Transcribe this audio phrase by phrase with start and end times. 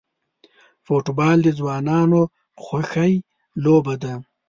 [0.85, 2.21] فوټبال د ځوانانو
[2.63, 3.13] خوښی
[3.63, 4.13] لوبه ده.